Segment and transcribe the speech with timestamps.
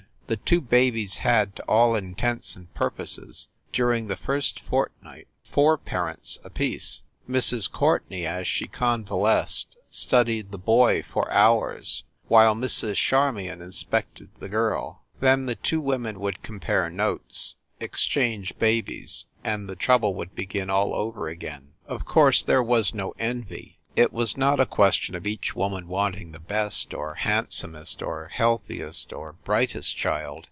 [0.27, 6.39] The two babies had, to all intents and purposes, during the first fortnight, four parents
[6.45, 7.01] apiece.
[7.29, 7.69] Mrs.
[7.69, 12.95] Courtenay, as she convalesced, studied the boy for hours, while Mrs.
[12.95, 15.01] Charmion inspected the girl.
[15.19, 20.95] Then the two women would compare noteSi exchange babies, and the trouble would begin all
[20.95, 21.73] over again.
[21.87, 26.31] Of course, there was no envy; it was not a question of each woman wanting
[26.31, 30.39] the best, or handsomest or healthiest or brightest child.